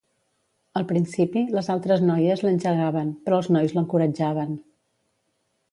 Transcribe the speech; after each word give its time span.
Al 0.79 0.87
principi, 0.91 1.43
les 1.57 1.69
altres 1.75 2.01
noies 2.07 2.41
l'engegaven 2.47 3.13
però 3.27 3.41
els 3.43 3.53
nois 3.57 3.79
l'encoratjaven. 3.79 4.61